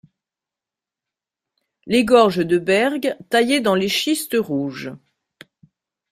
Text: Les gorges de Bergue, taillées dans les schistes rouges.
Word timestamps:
Les 1.85 2.03
gorges 2.03 2.43
de 2.43 2.57
Bergue, 2.57 3.15
taillées 3.29 3.61
dans 3.61 3.75
les 3.75 3.87
schistes 3.87 4.35
rouges. 4.35 4.91